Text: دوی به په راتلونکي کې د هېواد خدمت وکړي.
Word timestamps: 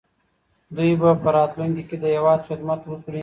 دوی 0.75 0.91
به 1.01 1.09
په 1.23 1.29
راتلونکي 1.37 1.83
کې 1.89 1.95
د 2.03 2.05
هېواد 2.15 2.39
خدمت 2.49 2.81
وکړي. 2.87 3.19